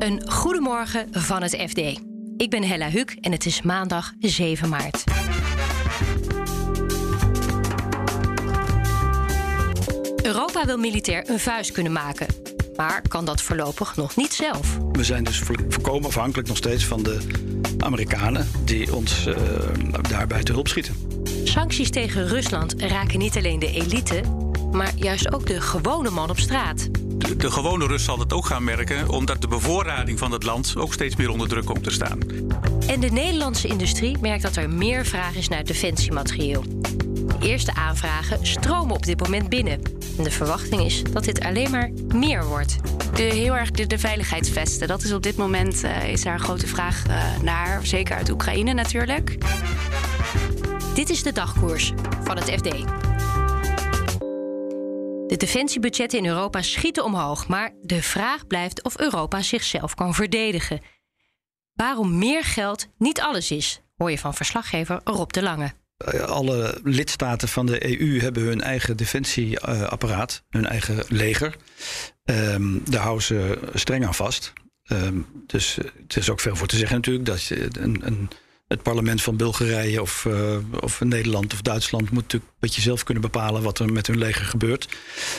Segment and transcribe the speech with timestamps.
[0.00, 1.78] Een goedemorgen van het FD.
[2.36, 5.04] Ik ben Hella Huk en het is maandag 7 maart.
[10.22, 12.26] Europa wil militair een vuist kunnen maken.
[12.76, 14.78] Maar kan dat voorlopig nog niet zelf.
[14.92, 15.38] We zijn dus
[15.68, 17.18] voorkomen afhankelijk nog steeds van de
[17.78, 19.36] Amerikanen die ons uh,
[20.08, 20.94] daarbij te hulp schieten.
[21.44, 24.20] Sancties tegen Rusland raken niet alleen de elite,
[24.72, 26.88] maar juist ook de gewone man op straat.
[27.20, 30.74] De, de, gewone Rus zal het ook gaan merken, omdat de bevoorrading van het land
[30.76, 32.18] ook steeds meer onder druk komt te staan.
[32.86, 36.64] En de Nederlandse industrie merkt dat er meer vraag is naar defensiematerieel.
[37.38, 39.82] De eerste aanvragen stromen op dit moment binnen.
[40.18, 42.76] En de verwachting is dat dit alleen maar meer wordt.
[43.14, 46.40] De, heel erg de, de veiligheidsvesten, dat is op dit moment uh, is daar een
[46.40, 47.86] grote vraag uh, naar.
[47.86, 49.36] Zeker uit Oekraïne natuurlijk.
[50.94, 51.92] Dit is de dagkoers
[52.24, 52.68] van het FD.
[55.30, 60.80] De defensiebudgetten in Europa schieten omhoog, maar de vraag blijft of Europa zichzelf kan verdedigen.
[61.72, 65.72] Waarom meer geld niet alles is, hoor je van verslaggever Rob de Lange.
[66.26, 71.56] Alle lidstaten van de EU hebben hun eigen defensieapparaat, hun eigen leger.
[72.24, 74.52] Um, daar houden ze streng aan vast.
[74.92, 78.28] Um, dus het is ook veel voor te zeggen natuurlijk dat je een, een
[78.70, 83.02] het parlement van Bulgarije of, uh, of Nederland of Duitsland moet natuurlijk een beetje zelf
[83.02, 84.88] kunnen bepalen wat er met hun leger gebeurt.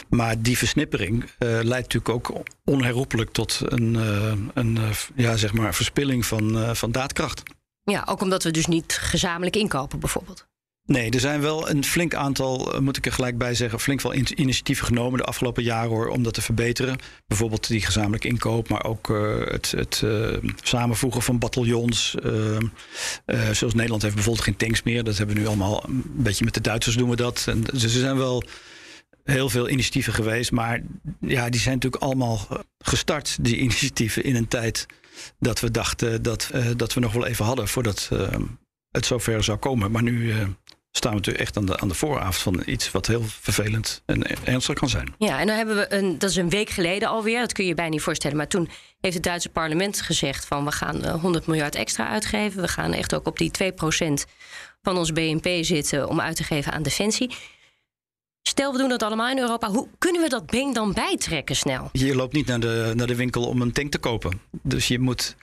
[0.10, 4.80] Maar die versnippering uh, leidt natuurlijk ook onherroepelijk tot een, uh, een
[5.16, 7.44] ja, zeg maar verspilling van, van daadkracht.
[7.84, 10.50] Ja, ook omdat we dus niet gezamenlijk inkopen bijvoorbeeld.
[10.86, 14.14] Nee, er zijn wel een flink aantal, moet ik er gelijk bij zeggen, flink wel
[14.14, 16.98] initiatieven genomen de afgelopen jaren hoor, om dat te verbeteren.
[17.28, 22.16] Bijvoorbeeld die gezamenlijke inkoop, maar ook uh, het, het uh, samenvoegen van bataljons.
[22.26, 22.58] Uh,
[23.52, 25.04] zoals Nederland heeft bijvoorbeeld geen tanks meer.
[25.04, 27.46] Dat hebben we nu allemaal een beetje met de Duitsers doen we dat.
[27.48, 28.44] En, dus er zijn wel
[29.24, 30.82] heel veel initiatieven geweest, maar
[31.20, 32.48] ja, die zijn natuurlijk allemaal
[32.80, 34.86] gestart, die initiatieven, in een tijd
[35.40, 38.10] dat we dachten dat, dat we nog wel even hadden voordat
[38.92, 39.92] het zover zou komen.
[39.92, 40.34] Maar nu
[40.92, 44.46] staan we natuurlijk echt aan de, aan de vooravond van iets wat heel vervelend en
[44.46, 45.14] ernstig kan zijn.
[45.18, 47.70] Ja, en dan hebben we een, dat is een week geleden alweer, dat kun je
[47.70, 48.38] je bijna niet voorstellen.
[48.38, 48.70] Maar toen
[49.02, 52.62] heeft het Duitse parlement gezegd van we gaan 100 miljard extra uitgeven.
[52.62, 53.68] We gaan echt ook op die 2%
[54.82, 57.36] van ons BNP zitten om uit te geven aan defensie.
[58.42, 59.70] Stel, we doen dat allemaal in Europa.
[59.70, 61.90] Hoe kunnen we dat been dan bijtrekken snel?
[61.92, 64.42] Je loopt niet naar de, naar de winkel om een tank te kopen.
[64.52, 65.36] Dus je moet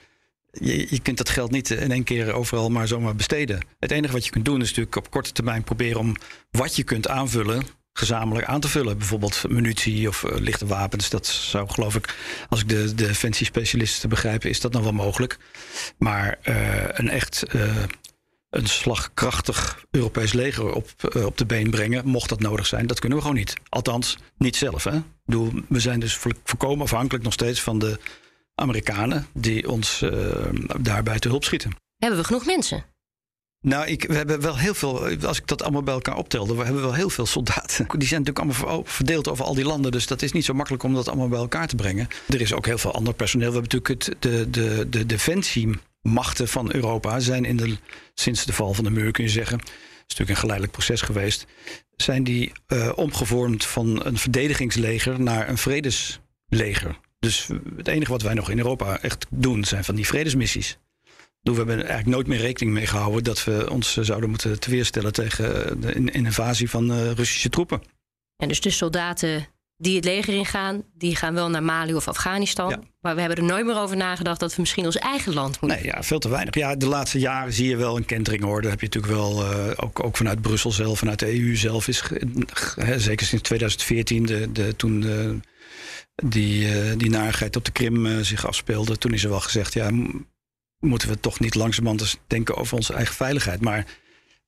[0.51, 3.65] je, je kunt dat geld niet in één keer overal maar zomaar besteden.
[3.79, 6.15] Het enige wat je kunt doen is natuurlijk op korte termijn proberen om
[6.51, 8.97] wat je kunt aanvullen gezamenlijk aan te vullen.
[8.97, 11.09] Bijvoorbeeld munitie of uh, lichte wapens.
[11.09, 12.15] Dat zou geloof ik,
[12.49, 15.37] als ik de, de defensiespecialisten begrijp, is dat nog wel mogelijk.
[15.97, 17.83] Maar uh, een echt uh,
[18.49, 20.89] een slagkrachtig Europees leger op,
[21.25, 23.53] op de been brengen, mocht dat nodig zijn, dat kunnen we gewoon niet.
[23.69, 24.83] Althans, niet zelf.
[24.83, 24.99] Hè?
[25.67, 27.99] We zijn dus voorkomen afhankelijk nog steeds van de
[28.59, 30.11] Amerikanen die ons uh,
[30.79, 31.75] daarbij te hulp schieten.
[31.97, 32.85] Hebben we genoeg mensen?
[33.61, 36.63] Nou, ik, we hebben wel heel veel, als ik dat allemaal bij elkaar optelde, we
[36.63, 37.87] hebben wel heel veel soldaten.
[37.97, 40.83] Die zijn natuurlijk allemaal verdeeld over al die landen, dus dat is niet zo makkelijk
[40.83, 42.07] om dat allemaal bij elkaar te brengen.
[42.29, 43.51] Er is ook heel veel ander personeel.
[43.51, 47.77] We hebben natuurlijk het, de, de, de defensiemachten van Europa zijn in de,
[48.13, 49.65] sinds de val van de muur, kun je zeggen, is
[50.07, 51.45] natuurlijk een geleidelijk proces geweest,
[51.95, 56.99] zijn die uh, omgevormd van een verdedigingsleger naar een vredesleger.
[57.19, 57.47] Dus
[57.77, 60.77] het enige wat wij nog in Europa echt doen zijn van die vredesmissies.
[61.41, 65.81] We hebben eigenlijk nooit meer rekening mee gehouden dat we ons zouden moeten teweerstellen tegen
[65.81, 67.81] de invasie van uh, Russische troepen.
[68.37, 69.47] En dus de soldaten
[69.77, 72.69] die het leger ingaan, die gaan wel naar Mali of Afghanistan.
[72.69, 72.79] Ja.
[73.01, 75.79] Maar we hebben er nooit meer over nagedacht dat we misschien ons eigen land moeten.
[75.79, 76.55] Nee, ja, veel te weinig.
[76.55, 78.61] Ja, de laatste jaren zie je wel een kentering hoor.
[78.61, 81.87] Daar heb je natuurlijk wel, uh, ook, ook vanuit Brussel zelf, vanuit de EU zelf,
[81.87, 82.03] is
[82.75, 85.39] hè, zeker sinds 2014, de, de, toen de
[86.23, 88.97] die, uh, die narigheid op de Krim uh, zich afspeelde.
[88.97, 89.89] Toen is er wel gezegd, ja,
[90.79, 93.61] moeten we toch niet langzamerhand eens denken over onze eigen veiligheid.
[93.61, 93.85] Maar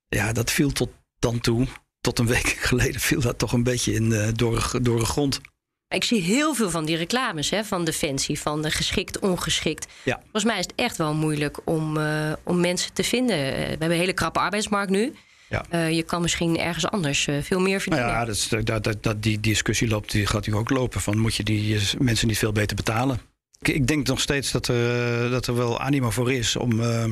[0.08, 0.90] ja, dat viel tot
[1.20, 1.68] dan toe,
[2.02, 5.40] tot een week geleden, viel dat toch een beetje in uh, door, door de grond.
[5.88, 9.88] Ik zie heel veel van die reclames hè, van Defensie, van de geschikt, ongeschikt.
[10.04, 10.19] Ja.
[10.22, 13.38] Volgens mij is het echt wel moeilijk om, uh, om mensen te vinden.
[13.38, 15.13] We hebben een hele krappe arbeidsmarkt nu.
[15.51, 15.65] Ja.
[15.71, 18.07] Uh, je kan misschien ergens anders uh, veel meer verdienen.
[18.07, 21.01] Nou ja, dat, is, dat, dat, dat, die discussie loopt, die gaat natuurlijk ook lopen.
[21.01, 23.21] Van moet je die mensen niet veel beter betalen?
[23.59, 27.06] Ik, ik denk nog steeds dat er, dat er wel animo voor is om uh,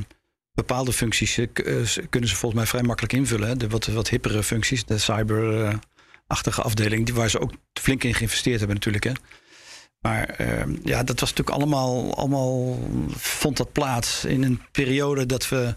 [0.54, 1.40] bepaalde functies
[2.10, 3.58] kunnen ze volgens mij vrij makkelijk invullen.
[3.58, 8.58] De wat, wat hippere functies, de cyberachtige afdeling, die, waar ze ook flink in geïnvesteerd
[8.58, 9.04] hebben natuurlijk.
[9.04, 9.12] Hè.
[10.02, 10.44] Maar
[10.84, 12.80] ja, dat was natuurlijk allemaal, allemaal,
[13.16, 15.74] vond dat plaats in een periode dat we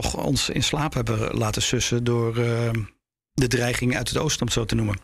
[0.00, 2.70] toch ons in slaap hebben laten sussen door uh,
[3.32, 4.98] de dreiging uit het oosten, om het zo te noemen.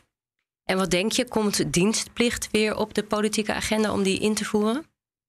[0.64, 4.44] En wat denk je, komt dienstplicht weer op de politieke agenda om die in te
[4.44, 4.84] voeren?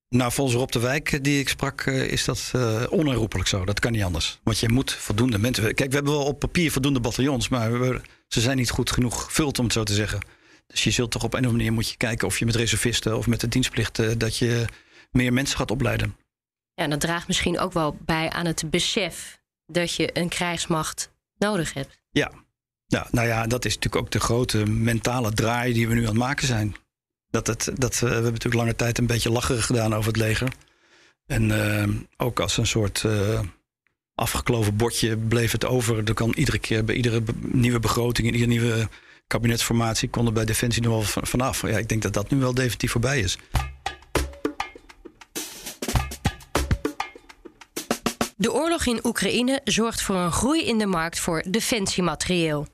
[0.10, 3.66] Nou, volgens Rob de Wijk, die ik sprak, is dat uh, onherroepelijk zo.
[3.66, 4.40] Dat kan niet anders.
[4.44, 5.64] Want je moet voldoende mensen.
[5.64, 9.24] Kijk, we hebben wel op papier voldoende bataljons, maar we, ze zijn niet goed genoeg
[9.24, 10.20] gevuld, om het zo te zeggen.
[10.68, 12.56] Dus je zult toch op een of andere manier moet je kijken of je met
[12.56, 14.66] reservisten of met de dienstplicht dat je
[15.12, 16.16] meer mensen gaat opleiden.
[16.74, 19.41] Ja, en dat draagt misschien ook wel bij aan het besef
[19.72, 22.00] dat je een krijgsmacht nodig hebt.
[22.12, 22.32] Ja.
[22.88, 26.08] ja, nou ja, dat is natuurlijk ook de grote mentale draai die we nu aan
[26.08, 26.76] het maken zijn.
[27.30, 30.54] Dat het, dat, we hebben natuurlijk lange tijd een beetje lacherig gedaan over het leger.
[31.26, 31.88] En uh,
[32.18, 33.40] ook als een soort uh,
[34.16, 36.08] afgekloven bordje bleef het over.
[36.08, 38.90] Er kan iedere keer bij iedere nieuwe begroting, in iedere nieuwe
[39.28, 41.62] kabinetsformatie, kon er bij Defensie nog wel vanaf.
[41.62, 43.38] Ja, ik denk dat dat nu wel definitief voorbij is.
[48.42, 52.68] De oorlog in Oekraïne zorgt voor een groei in de markt voor defensiematerieel.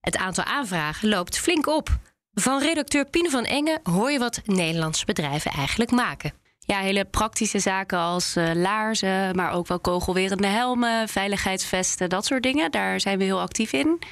[0.00, 1.88] Het aantal aanvragen loopt flink op.
[2.34, 6.32] Van redacteur Pien van Engen hoor je wat Nederlandse bedrijven eigenlijk maken.
[6.58, 12.42] Ja, hele praktische zaken als uh, laarzen, maar ook wel kogelwerende helmen, veiligheidsvesten, dat soort
[12.42, 12.70] dingen.
[12.70, 14.02] Daar zijn we heel actief in.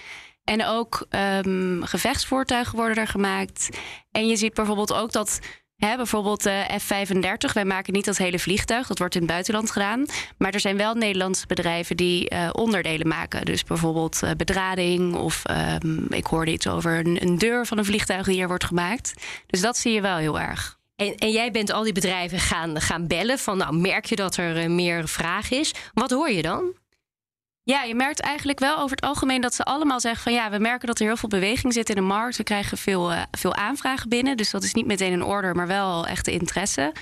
[0.45, 1.07] En ook
[1.45, 3.69] um, gevechtsvoertuigen worden er gemaakt.
[4.11, 5.39] En je ziet bijvoorbeeld ook dat
[5.81, 7.53] Hè, bijvoorbeeld de F-35.
[7.53, 10.07] Wij maken niet dat hele vliegtuig, dat wordt in het buitenland gedaan.
[10.39, 13.45] Maar er zijn wel Nederlandse bedrijven die uh, onderdelen maken.
[13.45, 15.43] Dus bijvoorbeeld uh, bedrading of
[15.83, 19.13] um, ik hoorde iets over een, deur van een vliegtuig die hier wordt gemaakt.
[19.47, 20.79] Dus dat zie je wel heel erg.
[20.97, 24.37] En, en jij bent al die bedrijven gaan, gaan bellen van nou merk je dat
[24.37, 25.75] er meer vraag is.
[25.95, 26.75] Wat hoor je dan?
[27.71, 30.59] Ja, je merkt eigenlijk wel over het algemeen dat ze allemaal zeggen van ja, we
[30.59, 32.37] merken dat er heel veel beweging zit in de markt.
[32.37, 34.37] We krijgen veel, uh, veel aanvragen binnen.
[34.37, 36.93] Dus dat is niet meteen een order, maar wel echte interesse.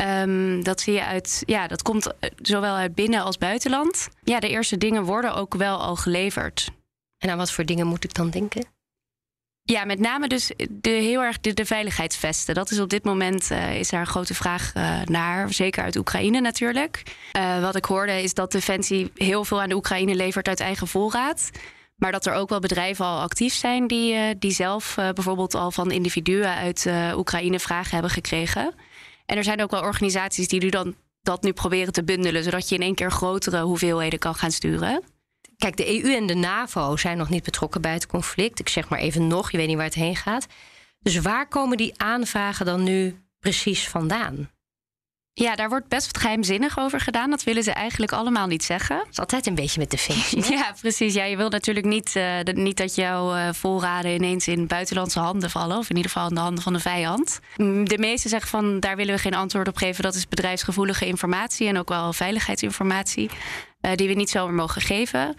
[0.00, 4.08] Um, dat zie je uit, ja, dat komt eh, zowel uit binnen als buitenland.
[4.22, 6.70] Ja, de eerste dingen worden ook wel al geleverd.
[7.18, 8.66] En aan wat voor dingen moet ik dan denken?
[9.64, 12.54] Ja, met name dus de, heel erg de, veiligheidsvesten.
[12.54, 15.52] Dat is op dit moment uh, is daar een grote vraag uh, naar.
[15.52, 17.02] Zeker uit Oekraïne natuurlijk.
[17.36, 20.86] Uh, wat ik hoorde is dat Defensie heel veel aan de Oekraïne levert uit eigen
[20.86, 21.50] voorraad.
[21.96, 25.90] Maar dat er ook wel bedrijven al actief zijn die, die zelf bijvoorbeeld al van
[25.90, 26.86] individuen uit
[27.16, 28.74] Oekraïne vragen hebben gekregen.
[29.26, 32.68] En er zijn ook wel organisaties die nu dan dat nu proberen te bundelen, zodat
[32.68, 35.02] je in één keer grotere hoeveelheden kan gaan sturen.
[35.62, 38.60] Kijk, de EU en de NAVO zijn nog niet betrokken bij het conflict.
[38.60, 40.46] Ik zeg maar even nog, je weet niet waar het heen gaat.
[41.00, 44.50] Dus waar komen die aanvragen dan nu precies vandaan?
[45.32, 47.30] Ja, daar wordt best wat geheimzinnig over gedaan.
[47.30, 48.96] Dat willen ze eigenlijk allemaal niet zeggen.
[48.98, 50.50] Dat is altijd een beetje met defensie.
[50.56, 51.14] ja, precies.
[51.14, 55.50] Ja, je wil natuurlijk niet, uh, niet dat jouw uh, voorraden ineens in buitenlandse handen
[55.50, 55.78] vallen.
[55.78, 57.40] Of in ieder geval in de handen van de vijand.
[57.56, 60.02] Mm, de meesten zeggen van daar willen we geen antwoord op geven.
[60.02, 63.30] Dat is bedrijfsgevoelige informatie en ook wel veiligheidsinformatie.
[63.82, 65.34] Uh, die we niet zomaar mogen geven.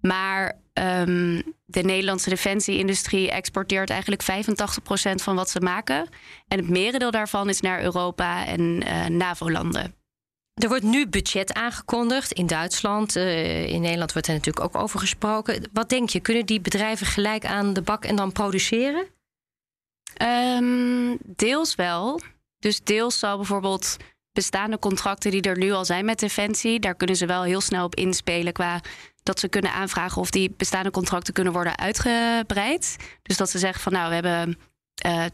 [0.00, 4.26] Maar um, de Nederlandse defensieindustrie exporteert eigenlijk 85%
[5.14, 6.08] van wat ze maken.
[6.48, 9.94] En het merendeel daarvan is naar Europa en uh, NAVO-landen.
[10.54, 13.16] Er wordt nu budget aangekondigd in Duitsland.
[13.16, 15.68] Uh, in Nederland wordt er natuurlijk ook over gesproken.
[15.72, 19.06] Wat denk je, kunnen die bedrijven gelijk aan de bak en dan produceren?
[20.22, 22.20] Um, deels wel.
[22.58, 23.96] Dus deels zal bijvoorbeeld
[24.32, 27.84] bestaande contracten die er nu al zijn met Defensie, daar kunnen ze wel heel snel
[27.84, 28.80] op inspelen qua
[29.22, 32.96] dat ze kunnen aanvragen of die bestaande contracten kunnen worden uitgebreid.
[33.22, 34.58] Dus dat ze zeggen van nou, we hebben
[35.06, 35.32] uh, eh,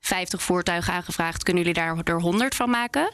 [0.00, 3.10] 50 voertuigen aangevraagd, kunnen jullie daar er 100 van maken?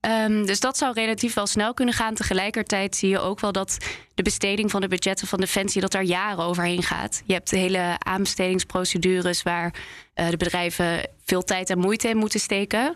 [0.00, 2.14] Um, dus dat zou relatief wel snel kunnen gaan.
[2.14, 3.76] Tegelijkertijd zie je ook wel dat
[4.14, 5.80] de besteding van de budgetten van Defensie...
[5.80, 7.22] dat daar jaren overheen gaat.
[7.24, 9.42] Je hebt hele aanbestedingsprocedures...
[9.42, 9.74] waar
[10.14, 12.94] uh, de bedrijven veel tijd en moeite in moeten steken.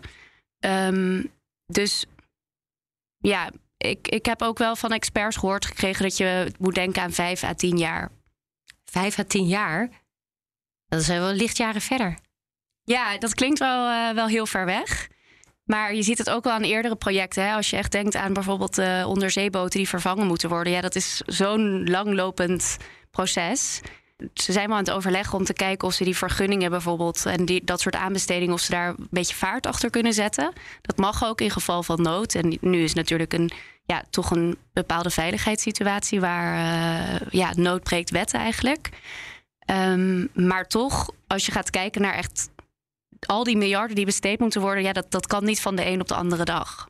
[0.59, 1.31] Um,
[1.71, 2.05] dus
[3.17, 7.11] ja, ik, ik heb ook wel van experts gehoord gekregen dat je moet denken aan
[7.11, 8.11] vijf à tien jaar.
[8.85, 9.89] Vijf à tien jaar?
[10.87, 12.17] Dat is wel lichtjaren verder.
[12.83, 15.07] Ja, dat klinkt wel, uh, wel heel ver weg.
[15.63, 17.43] Maar je ziet het ook wel aan eerdere projecten.
[17.43, 17.53] Hè?
[17.53, 20.73] Als je echt denkt aan bijvoorbeeld uh, onderzeeboten die vervangen moeten worden.
[20.73, 22.77] Ja, dat is zo'n langlopend
[23.11, 23.81] proces
[24.33, 27.45] ze zijn wel aan het overleggen om te kijken of ze die vergunningen bijvoorbeeld en
[27.45, 30.53] die, dat soort aanbestedingen, of ze daar een beetje vaart achter kunnen zetten.
[30.81, 32.35] Dat mag ook in geval van nood.
[32.35, 33.51] En nu is natuurlijk een,
[33.85, 38.89] ja, toch een bepaalde veiligheidssituatie waar uh, ja, nood breekt wet eigenlijk.
[39.71, 42.49] Um, maar toch, als je gaat kijken naar echt
[43.19, 46.01] al die miljarden die besteed moeten worden, ja, dat, dat kan niet van de een
[46.01, 46.89] op de andere dag.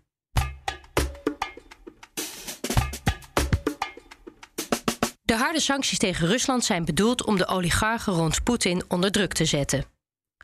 [5.29, 9.45] De harde sancties tegen Rusland zijn bedoeld om de oligarchen rond Poetin onder druk te
[9.45, 9.85] zetten.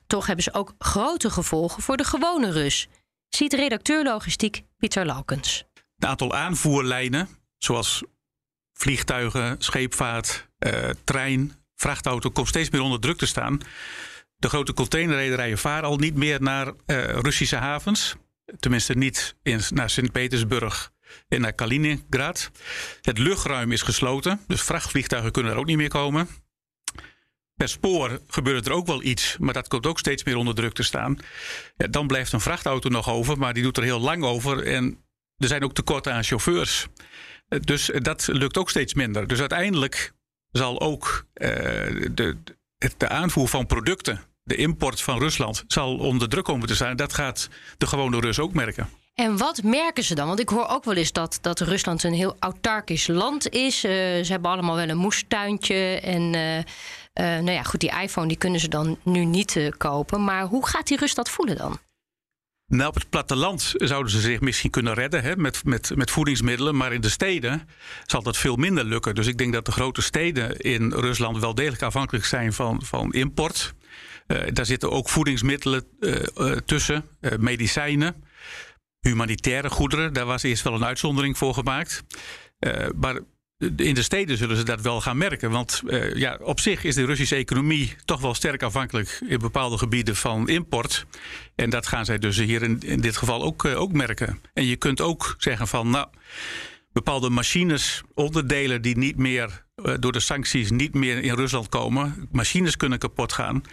[0.07, 2.87] Toch hebben ze ook grote gevolgen voor de gewone Rus,
[3.29, 5.63] ziet redacteur logistiek Pieter Laukens.
[5.95, 7.27] Het aantal aanvoerlijnen,
[7.57, 8.03] zoals
[8.73, 13.59] vliegtuigen, scheepvaart, eh, trein, vrachtauto, komt steeds meer onder druk te staan.
[14.35, 16.73] De grote containerrederijen varen al niet meer naar uh,
[17.05, 18.15] Russische havens.
[18.59, 20.93] Tenminste niet in, naar Sint-Petersburg
[21.27, 22.51] en naar Kaliningrad.
[23.01, 26.27] Het luchtruim is gesloten, dus vrachtvliegtuigen kunnen er ook niet meer komen.
[27.55, 30.73] Per spoor gebeurt er ook wel iets, maar dat komt ook steeds meer onder druk
[30.73, 31.17] te staan.
[31.77, 34.63] Ja, dan blijft een vrachtauto nog over, maar die doet er heel lang over.
[34.63, 35.05] En
[35.37, 36.87] er zijn ook tekorten aan chauffeurs.
[37.47, 39.27] Dus dat lukt ook steeds minder.
[39.27, 40.13] Dus uiteindelijk
[40.51, 41.49] zal ook uh,
[42.11, 42.37] de,
[42.97, 46.95] de aanvoer van producten, de import van Rusland, zal onder druk komen te zijn.
[46.95, 48.89] Dat gaat de gewone Rus ook merken.
[49.15, 50.27] En wat merken ze dan?
[50.27, 53.75] Want ik hoor ook wel eens dat, dat Rusland een heel autarkisch land is.
[53.85, 55.99] Uh, ze hebben allemaal wel een moestuintje.
[55.99, 56.63] En uh, uh,
[57.13, 60.23] nou ja, goed, die iPhone die kunnen ze dan nu niet kopen.
[60.23, 61.79] Maar hoe gaat die Rus dat voelen dan?
[62.67, 66.75] Nou, op het platteland zouden ze zich misschien kunnen redden hè, met, met, met voedingsmiddelen.
[66.75, 67.69] Maar in de steden
[68.05, 69.15] zal dat veel minder lukken.
[69.15, 73.13] Dus ik denk dat de grote steden in Rusland wel degelijk afhankelijk zijn van, van
[73.13, 73.73] import.
[74.53, 75.83] Daar zitten ook voedingsmiddelen
[76.65, 77.05] tussen,
[77.37, 78.23] medicijnen,
[79.09, 80.13] humanitaire goederen.
[80.13, 82.03] Daar was eerst wel een uitzondering voor gemaakt.
[82.95, 83.19] maar
[83.57, 85.51] in de steden zullen ze dat wel gaan merken.
[85.51, 89.77] Want uh, ja, op zich is de Russische economie toch wel sterk afhankelijk in bepaalde
[89.77, 91.05] gebieden van import.
[91.55, 94.41] En dat gaan zij dus hier in, dit geval ook, uh, ook merken.
[94.53, 96.07] En je kunt ook zeggen van, nou,
[96.93, 99.65] bepaalde machines, onderdelen die niet meer
[99.99, 103.63] door de sancties niet meer in Rusland komen, machines kunnen kapot gaan.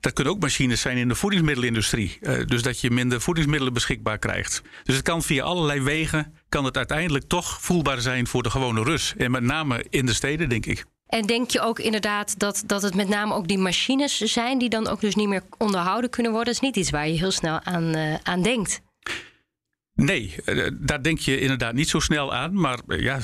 [0.00, 2.18] Dat kunnen ook machines zijn in de voedingsmiddelenindustrie.
[2.20, 4.62] Uh, dus dat je minder voedingsmiddelen beschikbaar krijgt.
[4.82, 8.82] Dus het kan via allerlei wegen, kan het uiteindelijk toch voelbaar zijn voor de gewone
[8.82, 9.14] Rus.
[9.16, 10.84] En met name in de steden, denk ik.
[11.06, 14.68] En denk je ook inderdaad dat, dat het met name ook die machines zijn die
[14.68, 16.54] dan ook dus niet meer onderhouden kunnen worden?
[16.54, 18.80] Dat is niet iets waar je heel snel aan, uh, aan denkt.
[19.94, 22.60] Nee, uh, daar denk je inderdaad niet zo snel aan.
[22.60, 23.20] Maar ja,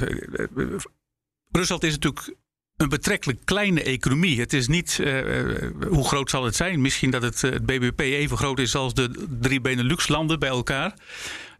[1.50, 2.34] Rusland is natuurlijk
[2.82, 4.40] een betrekkelijk kleine economie.
[4.40, 6.80] Het is niet, uh, hoe groot zal het zijn?
[6.80, 10.94] Misschien dat het, het BBP even groot is als de drie Benelux-landen bij elkaar.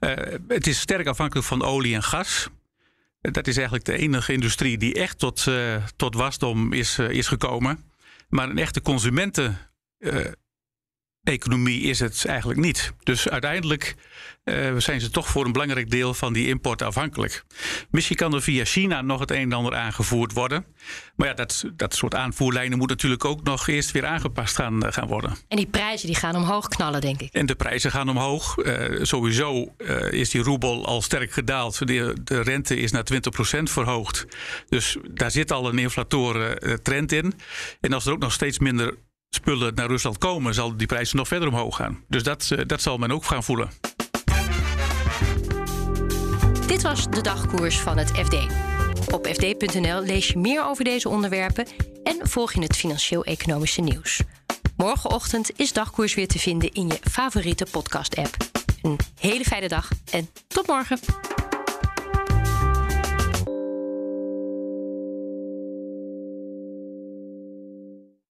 [0.01, 0.11] Uh,
[0.49, 2.49] het is sterk afhankelijk van olie en gas.
[3.21, 7.85] Dat is eigenlijk de enige industrie die echt tot, uh, tot wasdom is, is gekomen.
[8.29, 9.59] Maar een echte consumenten
[11.25, 12.93] economie is het eigenlijk niet.
[13.03, 13.95] Dus uiteindelijk
[14.45, 17.45] uh, zijn ze toch voor een belangrijk deel van die import afhankelijk.
[17.91, 20.65] Misschien kan er via China nog het een en ander aangevoerd worden.
[21.17, 24.93] Maar ja, dat, dat soort aanvoerlijnen moet natuurlijk ook nog eerst weer aangepast gaan, uh,
[24.93, 25.37] gaan worden.
[25.49, 27.33] En die prijzen die gaan omhoog knallen, denk ik.
[27.33, 28.57] En de prijzen gaan omhoog.
[28.57, 29.75] Uh, sowieso
[30.11, 31.87] is die roebel al sterk gedaald.
[31.87, 34.27] De, de rente is naar 20% verhoogd.
[34.69, 37.35] Dus daar zit al een inflatoren trend in.
[37.81, 38.95] En als er ook nog steeds minder
[39.35, 42.05] spullen naar Rusland komen, zal die prijzen nog verder omhoog gaan.
[42.09, 43.71] Dus dat, dat zal men ook gaan voelen.
[46.67, 48.37] Dit was de dagkoers van het FD.
[49.13, 51.67] Op fd.nl lees je meer over deze onderwerpen
[52.05, 54.23] en volg je het financieel-economische nieuws.
[54.77, 58.37] Morgenochtend is dagkoers weer te vinden in je favoriete podcast-app.
[58.83, 60.99] Een hele fijne dag en tot morgen.